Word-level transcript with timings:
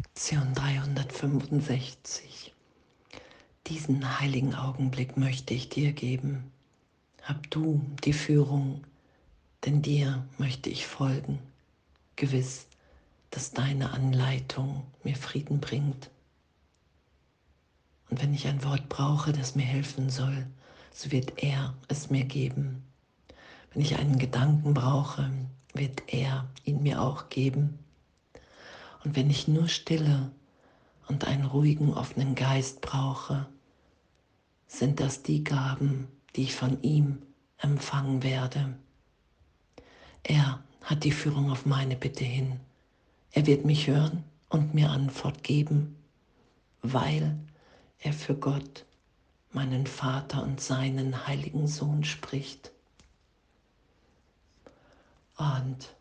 Lektion 0.00 0.54
365. 0.54 2.54
Diesen 3.66 4.20
heiligen 4.20 4.54
Augenblick 4.54 5.16
möchte 5.16 5.54
ich 5.54 5.70
dir 5.70 5.92
geben. 5.92 6.52
Hab 7.24 7.50
du 7.50 7.84
die 8.04 8.12
Führung, 8.12 8.84
denn 9.64 9.82
dir 9.82 10.24
möchte 10.38 10.70
ich 10.70 10.86
folgen, 10.86 11.40
gewiss, 12.14 12.68
dass 13.30 13.50
deine 13.50 13.90
Anleitung 13.90 14.86
mir 15.02 15.16
Frieden 15.16 15.58
bringt. 15.58 16.10
Und 18.08 18.22
wenn 18.22 18.32
ich 18.32 18.46
ein 18.46 18.62
Wort 18.62 18.88
brauche, 18.88 19.32
das 19.32 19.56
mir 19.56 19.66
helfen 19.66 20.10
soll, 20.10 20.46
so 20.92 21.10
wird 21.10 21.42
er 21.42 21.74
es 21.88 22.08
mir 22.08 22.24
geben. 22.24 22.84
Wenn 23.72 23.82
ich 23.82 23.98
einen 23.98 24.20
Gedanken 24.20 24.74
brauche, 24.74 25.28
wird 25.74 26.04
er 26.06 26.48
ihn 26.62 26.84
mir 26.84 27.02
auch 27.02 27.30
geben. 27.30 27.80
Und 29.04 29.16
wenn 29.16 29.30
ich 29.30 29.48
nur 29.48 29.68
Stille 29.68 30.30
und 31.08 31.24
einen 31.24 31.44
ruhigen, 31.44 31.94
offenen 31.94 32.34
Geist 32.34 32.80
brauche, 32.80 33.46
sind 34.66 35.00
das 35.00 35.22
die 35.22 35.44
Gaben, 35.44 36.08
die 36.36 36.44
ich 36.44 36.54
von 36.54 36.82
ihm 36.82 37.22
empfangen 37.58 38.22
werde. 38.22 38.76
Er 40.22 40.62
hat 40.82 41.04
die 41.04 41.12
Führung 41.12 41.50
auf 41.50 41.66
meine 41.66 41.96
Bitte 41.96 42.24
hin. 42.24 42.60
Er 43.32 43.46
wird 43.46 43.64
mich 43.64 43.86
hören 43.86 44.24
und 44.48 44.74
mir 44.74 44.90
Antwort 44.90 45.42
geben, 45.42 45.96
weil 46.82 47.38
er 47.98 48.12
für 48.12 48.34
Gott, 48.34 48.84
meinen 49.52 49.86
Vater 49.86 50.42
und 50.42 50.60
seinen 50.60 51.26
heiligen 51.26 51.66
Sohn 51.66 52.04
spricht. 52.04 52.70
Und 55.36 55.94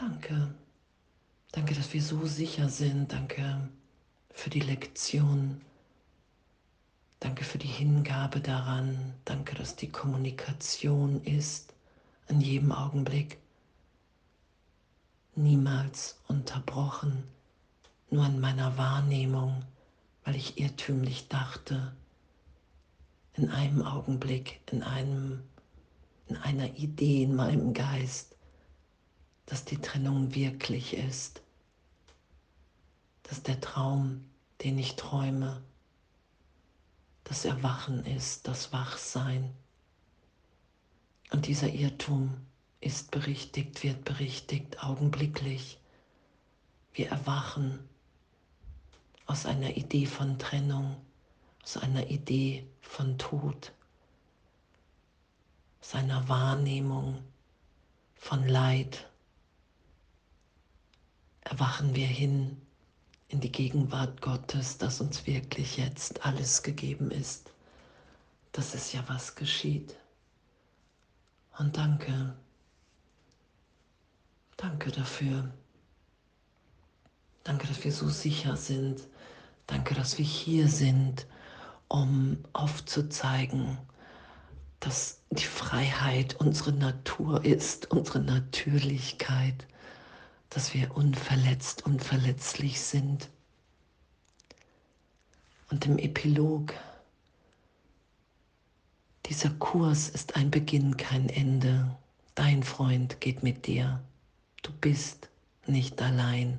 danke, 0.00 0.54
danke, 1.52 1.74
dass 1.74 1.92
wir 1.92 2.02
so 2.02 2.26
sicher 2.26 2.68
sind. 2.68 3.12
Danke 3.12 3.68
für 4.30 4.50
die 4.50 4.60
Lektion. 4.60 5.60
Danke 7.20 7.44
für 7.44 7.58
die 7.58 7.66
Hingabe 7.66 8.40
daran. 8.40 9.14
Danke, 9.24 9.54
dass 9.54 9.76
die 9.76 9.88
Kommunikation 9.88 11.22
ist 11.24 11.74
in 12.28 12.40
jedem 12.40 12.72
Augenblick. 12.72 13.38
Niemals 15.34 16.18
unterbrochen, 16.28 17.24
nur 18.10 18.26
in 18.26 18.40
meiner 18.40 18.78
Wahrnehmung, 18.78 19.64
weil 20.24 20.36
ich 20.36 20.58
irrtümlich 20.58 21.28
dachte, 21.28 21.94
in 23.34 23.50
einem 23.50 23.82
Augenblick, 23.82 24.60
in 24.70 24.82
einem 24.82 25.42
in 26.28 26.36
einer 26.38 26.74
Idee 26.76 27.22
in 27.22 27.36
meinem 27.36 27.72
Geist, 27.72 28.35
dass 29.46 29.64
die 29.64 29.78
Trennung 29.78 30.34
wirklich 30.34 30.94
ist, 30.94 31.42
dass 33.22 33.42
der 33.42 33.60
Traum, 33.60 34.24
den 34.62 34.78
ich 34.78 34.96
träume, 34.96 35.62
das 37.24 37.44
Erwachen 37.44 38.04
ist, 38.04 38.46
das 38.46 38.72
Wachsein. 38.72 39.52
Und 41.32 41.46
dieser 41.46 41.68
Irrtum 41.68 42.36
ist 42.80 43.10
berichtigt, 43.10 43.82
wird 43.82 44.04
berichtigt, 44.04 44.82
augenblicklich. 44.82 45.80
Wir 46.92 47.08
erwachen 47.08 47.80
aus 49.26 49.44
einer 49.44 49.76
Idee 49.76 50.06
von 50.06 50.38
Trennung, 50.38 50.96
aus 51.64 51.76
einer 51.76 52.08
Idee 52.08 52.64
von 52.80 53.18
Tod 53.18 53.72
seiner 55.80 56.28
Wahrnehmung 56.28 57.22
von 58.14 58.46
Leid 58.48 59.08
erwachen 61.46 61.94
wir 61.94 62.06
hin 62.06 62.60
in 63.28 63.40
die 63.40 63.52
Gegenwart 63.52 64.20
Gottes, 64.20 64.78
dass 64.78 65.00
uns 65.00 65.26
wirklich 65.26 65.76
jetzt 65.76 66.24
alles 66.24 66.62
gegeben 66.62 67.10
ist. 67.10 67.52
Das 68.52 68.74
ist 68.74 68.92
ja, 68.92 69.04
was 69.06 69.36
geschieht. 69.36 69.96
Und 71.58 71.76
danke, 71.76 72.34
danke 74.56 74.90
dafür. 74.90 75.52
Danke, 77.44 77.68
dass 77.68 77.84
wir 77.84 77.92
so 77.92 78.08
sicher 78.08 78.56
sind. 78.56 79.02
Danke, 79.68 79.94
dass 79.94 80.18
wir 80.18 80.24
hier 80.24 80.68
sind, 80.68 81.26
um 81.88 82.38
aufzuzeigen, 82.54 83.78
dass 84.80 85.20
die 85.30 85.44
Freiheit 85.44 86.34
unsere 86.40 86.72
Natur 86.72 87.44
ist, 87.44 87.90
unsere 87.90 88.20
Natürlichkeit, 88.20 89.66
dass 90.50 90.74
wir 90.74 90.96
unverletzt 90.96 91.84
und 91.84 92.02
verletzlich 92.02 92.80
sind. 92.80 93.28
Und 95.70 95.86
im 95.86 95.98
Epilog, 95.98 96.74
dieser 99.26 99.50
Kurs 99.50 100.08
ist 100.08 100.36
ein 100.36 100.50
Beginn, 100.50 100.96
kein 100.96 101.28
Ende. 101.28 101.96
Dein 102.34 102.62
Freund 102.62 103.20
geht 103.20 103.42
mit 103.42 103.66
dir. 103.66 104.02
Du 104.62 104.72
bist 104.72 105.28
nicht 105.66 106.00
allein. 106.00 106.58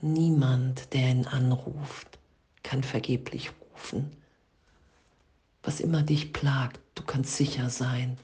Niemand, 0.00 0.92
der 0.92 1.10
ihn 1.10 1.26
anruft, 1.26 2.18
kann 2.62 2.82
vergeblich 2.82 3.50
rufen 3.72 4.10
was 5.68 5.80
immer 5.80 6.02
dich 6.02 6.32
plagt, 6.32 6.80
du 6.94 7.02
kannst 7.02 7.36
sicher 7.36 7.68
sein, 7.68 8.16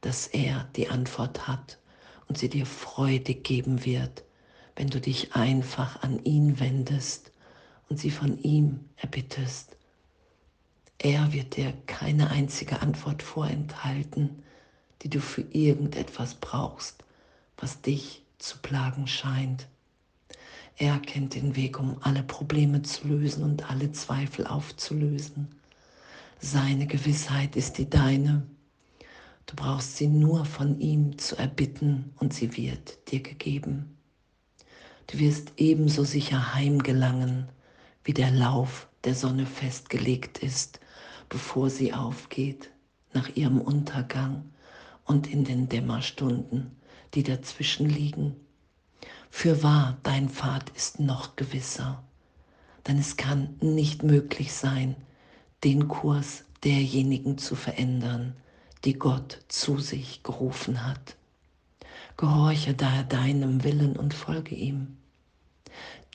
dass 0.00 0.28
er 0.28 0.68
die 0.76 0.88
Antwort 0.88 1.48
hat 1.48 1.78
und 2.28 2.38
sie 2.38 2.48
dir 2.48 2.66
Freude 2.66 3.34
geben 3.34 3.84
wird, 3.84 4.24
wenn 4.76 4.88
du 4.88 5.00
dich 5.00 5.34
einfach 5.34 6.02
an 6.02 6.22
ihn 6.24 6.58
wendest 6.60 7.32
und 7.88 7.98
sie 7.98 8.10
von 8.10 8.38
ihm 8.42 8.80
erbittest. 8.96 9.76
Er 10.98 11.32
wird 11.32 11.56
dir 11.56 11.74
keine 11.86 12.30
einzige 12.30 12.80
Antwort 12.80 13.22
vorenthalten, 13.22 14.42
die 15.02 15.10
du 15.10 15.20
für 15.20 15.42
irgendetwas 15.42 16.34
brauchst, 16.36 17.04
was 17.58 17.82
dich 17.82 18.22
zu 18.38 18.58
plagen 18.58 19.06
scheint. 19.06 19.66
Er 20.76 20.98
kennt 20.98 21.34
den 21.34 21.54
Weg, 21.56 21.78
um 21.78 21.98
alle 22.00 22.22
Probleme 22.22 22.82
zu 22.82 23.06
lösen 23.06 23.44
und 23.44 23.70
alle 23.70 23.92
Zweifel 23.92 24.46
aufzulösen. 24.46 25.48
Seine 26.40 26.86
Gewissheit 26.86 27.54
ist 27.54 27.78
die 27.78 27.88
deine. 27.88 28.42
Du 29.46 29.56
brauchst 29.56 29.96
sie 29.96 30.08
nur 30.08 30.44
von 30.44 30.80
ihm 30.80 31.18
zu 31.18 31.36
erbitten 31.36 32.12
und 32.18 32.32
sie 32.32 32.56
wird 32.56 33.10
dir 33.10 33.20
gegeben. 33.20 33.98
Du 35.06 35.18
wirst 35.18 35.52
ebenso 35.58 36.04
sicher 36.04 36.54
heimgelangen, 36.54 37.48
wie 38.04 38.14
der 38.14 38.30
Lauf 38.30 38.88
der 39.04 39.14
Sonne 39.14 39.46
festgelegt 39.46 40.38
ist, 40.38 40.80
bevor 41.28 41.68
sie 41.68 41.92
aufgeht, 41.92 42.70
nach 43.12 43.28
ihrem 43.36 43.60
Untergang 43.60 44.50
und 45.04 45.26
in 45.26 45.44
den 45.44 45.68
Dämmerstunden, 45.68 46.70
die 47.14 47.22
dazwischen 47.22 47.88
liegen. 47.88 48.34
Für 49.30 49.62
wahr, 49.62 49.98
dein 50.02 50.28
Pfad 50.28 50.70
ist 50.70 51.00
noch 51.00 51.36
gewisser, 51.36 52.02
denn 52.86 52.98
es 52.98 53.16
kann 53.16 53.56
nicht 53.60 54.02
möglich 54.02 54.52
sein, 54.52 54.96
den 55.64 55.88
Kurs 55.88 56.44
derjenigen 56.62 57.36
zu 57.38 57.56
verändern, 57.56 58.36
die 58.84 58.94
Gott 58.94 59.40
zu 59.48 59.78
sich 59.78 60.22
gerufen 60.22 60.86
hat. 60.86 61.16
Gehorche 62.16 62.74
daher 62.74 63.04
deinem 63.04 63.64
Willen 63.64 63.96
und 63.96 64.14
folge 64.14 64.54
ihm, 64.54 64.96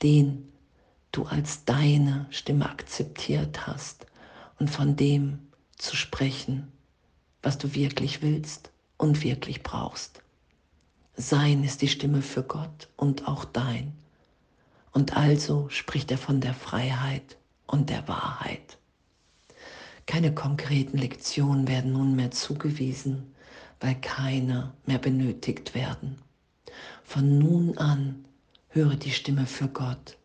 den 0.02 0.50
du 1.12 1.24
als 1.24 1.64
deine 1.64 2.26
Stimme 2.30 2.70
akzeptiert 2.70 3.66
hast 3.66 4.06
und 4.58 4.70
von 4.70 4.96
dem 4.96 5.40
zu 5.76 5.96
sprechen, 5.96 6.70
was 7.42 7.58
du 7.58 7.74
wirklich 7.74 8.22
willst 8.22 8.70
und 8.96 9.22
wirklich 9.22 9.62
brauchst. 9.62 10.22
Sein 11.16 11.64
ist 11.64 11.82
die 11.82 11.88
Stimme 11.88 12.22
für 12.22 12.42
Gott 12.42 12.88
und 12.96 13.26
auch 13.26 13.44
dein. 13.44 13.94
Und 14.92 15.16
also 15.16 15.68
spricht 15.68 16.10
er 16.10 16.18
von 16.18 16.40
der 16.40 16.54
Freiheit 16.54 17.36
und 17.66 17.90
der 17.90 18.06
Wahrheit. 18.08 18.78
Keine 20.10 20.34
konkreten 20.34 20.98
Lektionen 20.98 21.68
werden 21.68 21.92
nunmehr 21.92 22.32
zugewiesen, 22.32 23.32
weil 23.78 23.94
keine 23.94 24.72
mehr 24.84 24.98
benötigt 24.98 25.72
werden. 25.76 26.18
Von 27.04 27.38
nun 27.38 27.78
an 27.78 28.24
höre 28.70 28.96
die 28.96 29.12
Stimme 29.12 29.46
für 29.46 29.68
Gott 29.68 30.18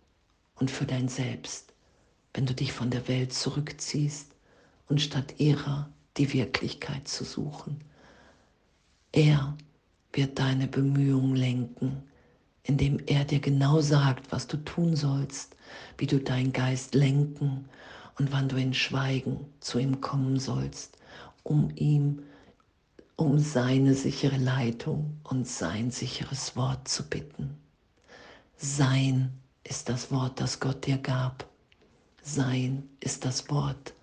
und 0.56 0.72
für 0.72 0.88
dein 0.88 1.08
Selbst, 1.08 1.72
wenn 2.34 2.48
du 2.48 2.56
dich 2.56 2.74
von 2.74 2.90
der 2.90 3.08
Welt 3.08 3.32
zurückziehst 3.32 4.32
und 4.90 5.02
statt 5.04 5.36
ihrer 5.38 5.88
die 6.18 6.34
Wirklichkeit 6.34 7.08
zu 7.08 7.24
suchen. 7.24 7.80
Er 9.12 9.56
wird 10.14 10.40
deine 10.40 10.66
Bemühungen 10.66 11.36
lenken, 11.36 12.02
indem 12.64 12.98
er 13.06 13.24
dir 13.24 13.40
genau 13.40 13.82
sagt, 13.82 14.32
was 14.32 14.48
du 14.48 14.58
tun 14.58 14.96
sollst, 14.96 15.56
wie 16.00 16.08
du 16.08 16.20
deinen 16.20 16.54
Geist 16.54 16.96
lenken 16.96 17.70
und 18.18 18.32
wann 18.32 18.50
du 18.50 18.58
in 18.58 18.74
Schweigen 18.74 19.46
zu 19.60 19.80
ihm 19.80 20.02
kommen 20.02 20.40
sollst, 20.40 20.98
um 21.44 21.72
ihm 21.76 22.24
um 23.18 23.40
seine 23.40 23.94
sichere 23.94 24.38
Leitung 24.38 25.20
und 25.24 25.48
sein 25.48 25.90
sicheres 25.90 26.56
Wort 26.58 26.88
zu 26.88 27.08
bitten. 27.08 27.56
Sein 28.58 29.32
ist 29.64 29.88
das 29.88 30.12
Wort, 30.12 30.42
das 30.42 30.60
Gott 30.60 30.86
dir 30.86 30.98
gab. 30.98 31.48
Sein 32.22 32.90
ist 33.00 33.24
das 33.24 33.50
Wort, 33.50 33.94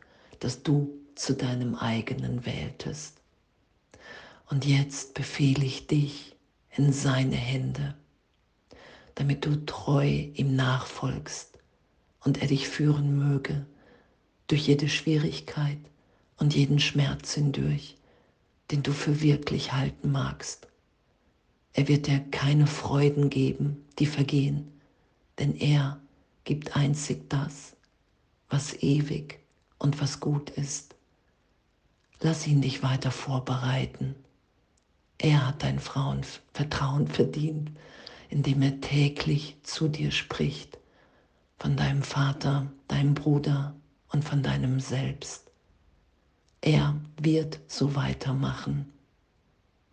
das 0.40 0.62
du 0.62 0.98
zu 1.14 1.34
deinem 1.34 1.74
eigenen 1.74 2.46
wähltest. 2.46 3.20
Und 4.48 4.64
jetzt 4.64 5.14
befehle 5.14 5.64
ich 5.64 5.86
dich 5.86 6.36
in 6.74 6.92
seine 6.92 7.36
Hände, 7.36 7.94
damit 9.14 9.44
du 9.44 9.64
treu 9.66 10.06
ihm 10.06 10.56
nachfolgst 10.56 11.58
und 12.24 12.40
er 12.40 12.48
dich 12.48 12.68
führen 12.68 13.16
möge 13.16 13.66
durch 14.46 14.66
jede 14.66 14.88
Schwierigkeit 14.88 15.78
und 16.38 16.54
jeden 16.54 16.78
Schmerz 16.78 17.34
hindurch, 17.34 17.96
den 18.70 18.82
du 18.82 18.92
für 18.92 19.20
wirklich 19.20 19.72
halten 19.72 20.12
magst. 20.12 20.66
Er 21.72 21.88
wird 21.88 22.06
dir 22.06 22.20
keine 22.30 22.66
Freuden 22.66 23.30
geben, 23.30 23.84
die 23.98 24.06
vergehen, 24.06 24.72
denn 25.38 25.56
er 25.56 26.00
gibt 26.44 26.76
einzig 26.76 27.28
das, 27.30 27.76
was 28.50 28.74
ewig 28.82 29.38
und 29.78 30.00
was 30.00 30.20
gut 30.20 30.50
ist. 30.50 30.94
Lass 32.20 32.46
ihn 32.46 32.60
dich 32.60 32.82
weiter 32.82 33.10
vorbereiten. 33.10 34.14
Er 35.18 35.46
hat 35.48 35.62
dein 35.62 35.78
Vertrauen 35.78 37.08
verdient, 37.08 37.70
indem 38.28 38.62
er 38.62 38.80
täglich 38.80 39.56
zu 39.62 39.88
dir 39.88 40.10
spricht, 40.10 40.78
von 41.58 41.76
deinem 41.76 42.02
Vater, 42.02 42.70
deinem 42.88 43.14
Bruder 43.14 43.74
und 44.12 44.24
von 44.24 44.42
deinem 44.42 44.78
Selbst. 44.78 45.50
Er 46.60 47.00
wird 47.20 47.58
so 47.66 47.96
weitermachen. 47.96 48.92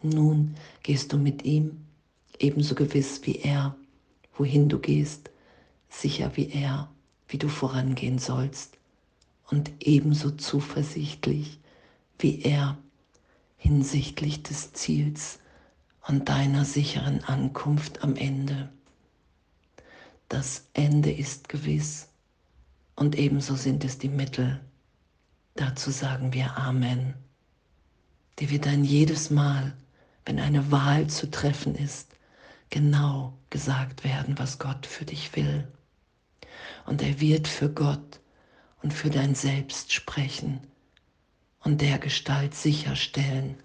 Nun 0.01 0.55
gehst 0.83 1.11
du 1.13 1.17
mit 1.17 1.43
ihm 1.43 1.85
ebenso 2.37 2.75
gewiss 2.75 3.21
wie 3.25 3.37
er, 3.37 3.75
wohin 4.37 4.69
du 4.69 4.79
gehst, 4.79 5.29
sicher 5.89 6.31
wie 6.35 6.49
er, 6.49 6.89
wie 7.27 7.37
du 7.37 7.49
vorangehen 7.49 8.19
sollst 8.19 8.77
und 9.49 9.71
ebenso 9.79 10.31
zuversichtlich 10.31 11.59
wie 12.19 12.41
er 12.41 12.77
hinsichtlich 13.57 14.43
des 14.43 14.73
Ziels 14.73 15.39
und 16.07 16.29
deiner 16.29 16.65
sicheren 16.65 17.23
Ankunft 17.23 18.03
am 18.03 18.15
Ende. 18.15 18.69
Das 20.27 20.67
Ende 20.73 21.11
ist 21.11 21.49
gewiss 21.49 22.08
und 22.99 23.15
ebenso 23.17 23.55
sind 23.55 23.85
es 23.85 23.97
die 23.97 24.09
Mittel. 24.09 24.59
Dazu 25.55 25.89
sagen 25.89 26.33
wir 26.33 26.57
Amen. 26.57 27.13
Dir 28.37 28.49
wird 28.49 28.65
dann 28.65 28.83
jedes 28.83 29.29
Mal, 29.29 29.73
wenn 30.25 30.37
eine 30.37 30.69
Wahl 30.69 31.07
zu 31.07 31.31
treffen 31.31 31.75
ist, 31.75 32.09
genau 32.69 33.33
gesagt 33.49 34.03
werden, 34.03 34.37
was 34.37 34.59
Gott 34.59 34.85
für 34.85 35.05
dich 35.05 35.33
will. 35.37 35.65
Und 36.85 37.01
er 37.01 37.21
wird 37.21 37.47
für 37.47 37.69
Gott 37.69 38.19
und 38.83 38.93
für 38.93 39.09
dein 39.09 39.33
Selbst 39.33 39.93
sprechen 39.93 40.59
und 41.61 41.79
der 41.79 41.99
Gestalt 41.99 42.53
sicherstellen, 42.53 43.55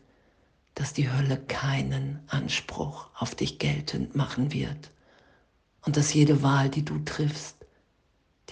dass 0.76 0.92
die 0.92 1.10
Hölle 1.10 1.38
keinen 1.38 2.20
Anspruch 2.28 3.08
auf 3.16 3.34
dich 3.34 3.58
geltend 3.58 4.14
machen 4.14 4.52
wird 4.52 4.92
und 5.82 5.96
dass 5.96 6.14
jede 6.14 6.42
Wahl, 6.44 6.68
die 6.68 6.84
du 6.84 7.00
triffst, 7.00 7.63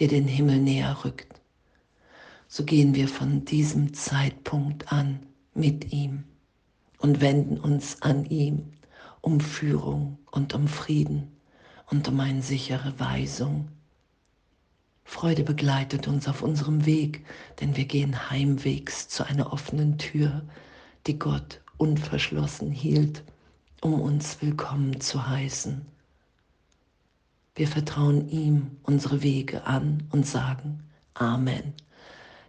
dir 0.03 0.09
den 0.09 0.27
Himmel 0.27 0.59
näher 0.59 1.05
rückt. 1.05 1.41
So 2.49 2.65
gehen 2.65 2.97
wir 2.97 3.07
von 3.07 3.45
diesem 3.45 3.95
Zeitpunkt 3.95 4.93
an 4.93 5.21
mit 5.55 5.93
ihm 5.93 6.25
und 6.99 7.21
wenden 7.21 7.57
uns 7.57 8.03
an 8.03 8.25
ihm 8.25 8.73
um 9.21 9.39
Führung 9.39 10.19
und 10.33 10.55
um 10.55 10.67
Frieden 10.67 11.31
und 11.89 12.09
um 12.09 12.19
eine 12.19 12.43
sichere 12.43 12.99
Weisung. 12.99 13.69
Freude 15.05 15.45
begleitet 15.45 16.09
uns 16.09 16.27
auf 16.27 16.43
unserem 16.43 16.85
Weg, 16.85 17.25
denn 17.61 17.77
wir 17.77 17.85
gehen 17.85 18.29
heimwegs 18.29 19.07
zu 19.07 19.25
einer 19.25 19.53
offenen 19.53 19.99
Tür, 19.99 20.43
die 21.07 21.17
Gott 21.17 21.61
unverschlossen 21.77 22.73
hielt, 22.73 23.23
um 23.81 24.01
uns 24.01 24.43
willkommen 24.43 25.01
zu 25.01 25.29
heißen. 25.29 25.92
Wir 27.55 27.69
vertrauen 27.69 28.29
ihm 28.31 28.79
unsere 28.83 29.23
Wege 29.23 29.67
an 29.67 30.05
und 30.11 30.27
sagen 30.27 30.83
Amen. 31.15 31.75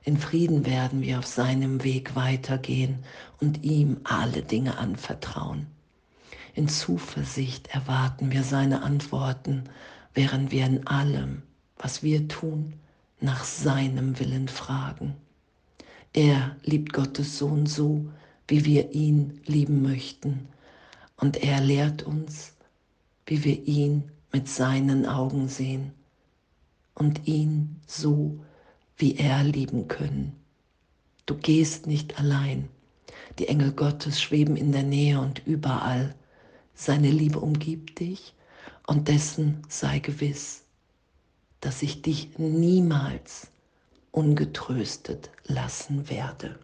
In 0.05 0.17
Frieden 0.17 0.65
werden 0.65 1.01
wir 1.01 1.19
auf 1.19 1.25
seinem 1.25 1.83
Weg 1.83 2.15
weitergehen 2.15 2.99
und 3.41 3.63
ihm 3.63 3.97
alle 4.05 4.41
Dinge 4.41 4.77
anvertrauen. 4.77 5.67
In 6.55 6.69
Zuversicht 6.69 7.67
erwarten 7.67 8.31
wir 8.31 8.43
seine 8.43 8.83
Antworten, 8.83 9.65
während 10.13 10.51
wir 10.51 10.65
in 10.65 10.87
allem, 10.87 11.41
was 11.77 12.03
wir 12.03 12.27
tun, 12.29 12.73
nach 13.19 13.43
seinem 13.43 14.19
Willen 14.19 14.47
fragen. 14.47 15.15
Er 16.13 16.55
liebt 16.63 16.93
Gottes 16.93 17.37
Sohn 17.37 17.65
so, 17.65 18.05
wie 18.47 18.63
wir 18.65 18.93
ihn 18.93 19.41
lieben 19.45 19.81
möchten. 19.81 20.47
Und 21.17 21.37
er 21.43 21.59
lehrt 21.59 22.03
uns, 22.03 22.53
wie 23.25 23.43
wir 23.43 23.67
ihn 23.67 24.11
mit 24.33 24.49
seinen 24.49 25.05
Augen 25.05 25.47
sehen 25.47 25.93
und 26.95 27.27
ihn 27.27 27.79
so, 27.87 28.39
wie 28.97 29.15
er 29.15 29.43
lieben 29.43 29.87
können. 29.87 30.35
Du 31.25 31.35
gehst 31.35 31.87
nicht 31.87 32.19
allein. 32.19 32.67
Die 33.39 33.47
Engel 33.47 33.71
Gottes 33.71 34.21
schweben 34.21 34.57
in 34.57 34.71
der 34.71 34.83
Nähe 34.83 35.19
und 35.19 35.45
überall. 35.45 36.15
Seine 36.73 37.11
Liebe 37.11 37.39
umgibt 37.39 37.99
dich 37.99 38.33
und 38.87 39.07
dessen 39.07 39.61
sei 39.69 39.99
gewiss, 39.99 40.63
dass 41.61 41.81
ich 41.81 42.01
dich 42.01 42.37
niemals 42.37 43.47
ungetröstet 44.11 45.29
lassen 45.45 46.09
werde. 46.09 46.59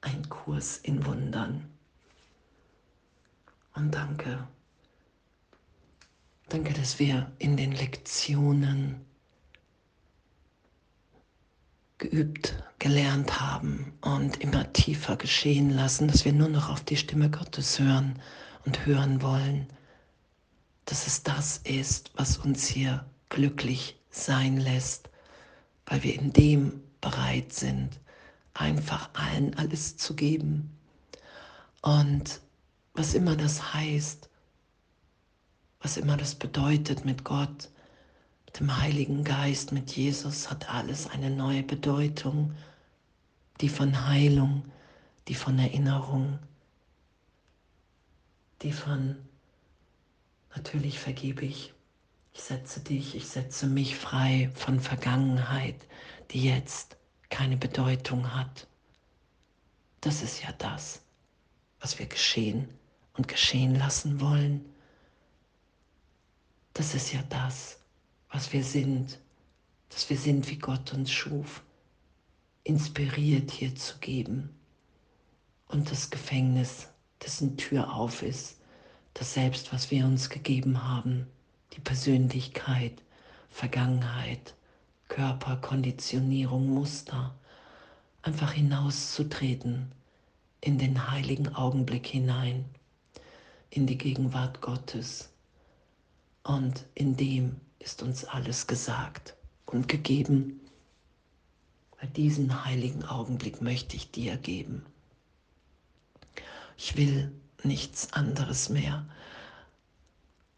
Ein 0.00 0.28
Kurs 0.28 0.78
in 0.78 1.04
Wundern. 1.06 1.68
Und 3.74 3.94
danke. 3.94 4.48
Danke, 6.50 6.72
dass 6.72 6.98
wir 6.98 7.30
in 7.38 7.58
den 7.58 7.72
Lektionen 7.72 9.04
geübt, 11.98 12.62
gelernt 12.78 13.38
haben 13.38 13.92
und 14.00 14.38
immer 14.38 14.72
tiefer 14.72 15.16
geschehen 15.16 15.68
lassen, 15.68 16.08
dass 16.08 16.24
wir 16.24 16.32
nur 16.32 16.48
noch 16.48 16.70
auf 16.70 16.82
die 16.82 16.96
Stimme 16.96 17.28
Gottes 17.28 17.78
hören 17.78 18.18
und 18.64 18.86
hören 18.86 19.20
wollen, 19.20 19.66
dass 20.86 21.06
es 21.06 21.22
das 21.22 21.58
ist, 21.58 22.12
was 22.14 22.38
uns 22.38 22.66
hier 22.66 23.04
glücklich 23.28 24.00
sein 24.08 24.56
lässt, 24.56 25.10
weil 25.84 26.02
wir 26.02 26.14
in 26.14 26.32
dem 26.32 26.82
bereit 27.02 27.52
sind, 27.52 28.00
einfach 28.54 29.10
allen 29.12 29.54
alles 29.58 29.98
zu 29.98 30.16
geben. 30.16 30.70
Und 31.82 32.40
was 32.94 33.12
immer 33.12 33.36
das 33.36 33.74
heißt, 33.74 34.30
was 35.80 35.96
immer 35.96 36.16
das 36.16 36.34
bedeutet 36.34 37.04
mit 37.04 37.24
Gott, 37.24 37.70
dem 38.58 38.76
Heiligen 38.78 39.24
Geist, 39.24 39.72
mit 39.72 39.96
Jesus 39.96 40.50
hat 40.50 40.68
alles 40.68 41.06
eine 41.08 41.30
neue 41.30 41.62
Bedeutung, 41.62 42.54
die 43.60 43.68
von 43.68 44.06
Heilung, 44.08 44.64
die 45.28 45.34
von 45.34 45.58
Erinnerung, 45.58 46.38
die 48.62 48.72
von 48.72 49.16
natürlich 50.54 50.98
vergebe 50.98 51.44
ich. 51.44 51.72
Ich 52.32 52.42
setze 52.42 52.80
dich, 52.80 53.14
ich 53.14 53.26
setze 53.26 53.66
mich 53.66 53.96
frei 53.96 54.50
von 54.54 54.80
Vergangenheit, 54.80 55.86
die 56.30 56.44
jetzt 56.44 56.96
keine 57.30 57.56
Bedeutung 57.56 58.34
hat. 58.34 58.66
Das 60.00 60.22
ist 60.22 60.42
ja 60.42 60.52
das, 60.52 61.02
was 61.80 61.98
wir 61.98 62.06
geschehen 62.06 62.68
und 63.14 63.28
geschehen 63.28 63.74
lassen 63.74 64.20
wollen. 64.20 64.64
Das 66.78 66.94
ist 66.94 67.12
ja 67.12 67.24
das, 67.28 67.80
was 68.30 68.52
wir 68.52 68.62
sind, 68.62 69.18
dass 69.88 70.08
wir 70.10 70.16
sind, 70.16 70.48
wie 70.48 70.58
Gott 70.58 70.94
uns 70.94 71.10
schuf, 71.10 71.64
inspiriert 72.62 73.50
hier 73.50 73.74
zu 73.74 73.98
geben. 73.98 74.50
Und 75.66 75.90
das 75.90 76.08
Gefängnis, 76.08 76.86
dessen 77.20 77.56
Tür 77.56 77.92
auf 77.92 78.22
ist, 78.22 78.60
das 79.14 79.34
Selbst, 79.34 79.72
was 79.72 79.90
wir 79.90 80.04
uns 80.04 80.30
gegeben 80.30 80.84
haben, 80.84 81.26
die 81.72 81.80
Persönlichkeit, 81.80 83.02
Vergangenheit, 83.50 84.54
Körper, 85.08 85.56
Konditionierung, 85.56 86.68
Muster, 86.68 87.34
einfach 88.22 88.52
hinauszutreten 88.52 89.90
in 90.60 90.78
den 90.78 91.10
heiligen 91.10 91.56
Augenblick 91.56 92.06
hinein, 92.06 92.66
in 93.68 93.88
die 93.88 93.98
Gegenwart 93.98 94.60
Gottes 94.60 95.30
und 96.48 96.86
in 96.94 97.16
dem 97.16 97.60
ist 97.78 98.02
uns 98.02 98.24
alles 98.24 98.66
gesagt 98.66 99.36
und 99.66 99.86
gegeben. 99.86 100.60
Weil 102.00 102.08
diesen 102.10 102.64
heiligen 102.64 103.04
Augenblick 103.04 103.60
möchte 103.60 103.96
ich 103.96 104.10
dir 104.10 104.36
geben. 104.38 104.86
Ich 106.78 106.96
will 106.96 107.32
nichts 107.64 108.12
anderes 108.14 108.70
mehr, 108.70 109.04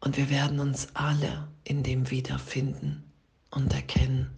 Und 0.00 0.16
wir 0.16 0.30
werden 0.30 0.60
uns 0.60 0.88
alle 0.94 1.48
in 1.64 1.82
dem 1.82 2.10
wiederfinden 2.10 3.04
und 3.50 3.72
erkennen. 3.74 4.30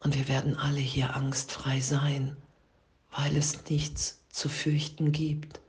Und 0.00 0.16
wir 0.16 0.28
werden 0.28 0.56
alle 0.56 0.80
hier 0.80 1.14
angstfrei 1.14 1.80
sein, 1.80 2.36
weil 3.12 3.36
es 3.36 3.64
nichts 3.70 4.20
zu 4.30 4.48
fürchten 4.48 5.12
gibt, 5.12 5.60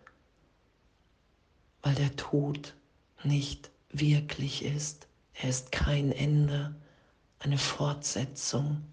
weil 1.84 1.96
der 1.96 2.15
Tod 2.15 2.75
nicht 3.24 3.70
wirklich 3.91 4.63
ist. 4.63 5.08
Er 5.34 5.50
ist 5.50 5.72
kein 5.72 6.12
Ende, 6.12 6.75
eine 7.39 7.58
Fortsetzung. 7.58 8.84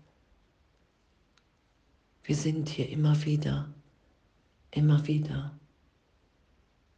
Wir 2.23 2.37
sind 2.37 2.69
hier 2.69 2.89
immer 2.89 3.25
wieder, 3.25 3.69
immer 4.71 5.07
wieder. 5.07 5.53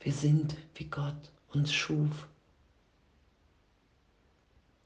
Wir 0.00 0.12
sind, 0.12 0.56
wie 0.74 0.84
Gott 0.84 1.30
uns 1.48 1.72
schuf, 1.72 2.28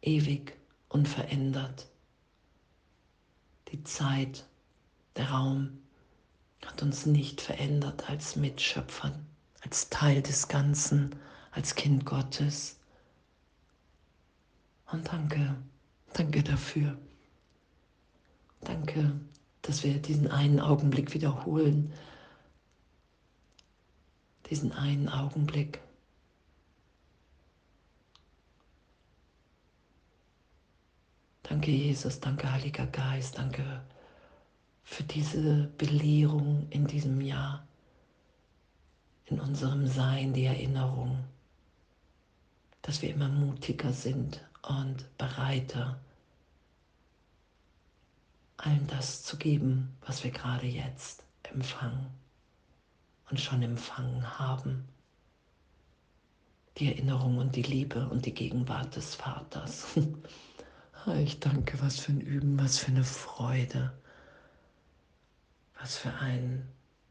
ewig 0.01 0.57
unverändert. 0.89 1.89
Die 3.69 3.83
Zeit, 3.85 4.45
der 5.17 5.31
Raum 5.31 5.79
hat 6.65 6.83
uns 6.83 7.07
nicht 7.07 7.41
verändert 7.41 8.09
als 8.09 8.37
Mitschöpfer, 8.37 9.19
als 9.63 9.89
Teil 9.91 10.23
des 10.23 10.49
Ganzen, 10.49 11.15
als 11.51 11.75
Kind 11.75 12.05
Gottes. 12.05 12.79
Und 14.93 15.11
danke, 15.11 15.57
danke 16.13 16.43
dafür. 16.43 16.99
Danke, 18.61 19.19
dass 19.63 19.83
wir 19.83 19.99
diesen 19.99 20.31
einen 20.31 20.61
Augenblick 20.61 21.15
wiederholen. 21.15 21.95
Diesen 24.51 24.73
einen 24.73 25.09
Augenblick. 25.09 25.81
Danke, 31.43 31.71
Jesus, 31.71 32.21
danke, 32.21 32.53
Heiliger 32.53 32.87
Geist, 32.87 33.39
danke 33.39 33.83
für 34.85 35.05
diese 35.05 35.69
Belehrung 35.79 36.67
in 36.69 36.87
diesem 36.87 37.21
Jahr, 37.23 37.67
in 39.25 39.41
unserem 39.41 39.87
Sein, 39.87 40.35
die 40.35 40.45
Erinnerung, 40.45 41.25
dass 42.83 43.01
wir 43.01 43.11
immer 43.11 43.29
mutiger 43.29 43.93
sind 43.93 44.43
und 44.63 45.17
bereiter, 45.19 46.01
allen 48.57 48.87
das 48.87 49.23
zu 49.25 49.37
geben, 49.37 49.97
was 50.07 50.23
wir 50.25 50.31
gerade 50.31 50.67
jetzt 50.67 51.25
empfangen 51.43 52.07
und 53.31 53.41
schon 53.41 53.63
empfangen 53.63 54.39
haben. 54.39 54.89
Die 56.79 56.89
Erinnerung 56.89 57.39
und 57.39 57.57
die 57.57 57.63
Liebe 57.63 58.09
und 58.09 58.25
die 58.25 58.35
Gegenwart 58.35 58.97
des 58.97 59.15
Vaters. 59.15 59.87
Ich 61.17 61.41
danke, 61.41 61.81
was 61.83 61.99
für 61.99 62.13
ein 62.13 62.21
Üben, 62.21 62.57
was 62.61 62.79
für 62.79 62.93
eine 62.93 63.03
Freude, 63.03 63.93
was 65.81 65.99
für 65.99 66.15
ein 66.15 66.69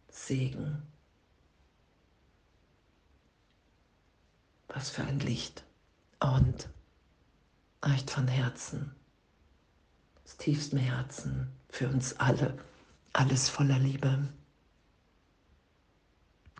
Segen, 0.07 0.81
was 4.69 4.91
für 4.91 5.03
ein 5.03 5.19
Licht 5.19 5.65
und 6.21 6.69
echt 7.81 8.11
von 8.11 8.27
Herzen, 8.27 8.91
aus 10.23 10.37
tiefstem 10.37 10.79
Herzen, 10.79 11.51
für 11.69 11.87
uns 11.87 12.19
alle, 12.19 12.57
alles 13.13 13.49
voller 13.49 13.79
Liebe. 13.79 14.27